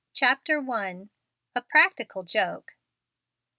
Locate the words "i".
0.67-1.09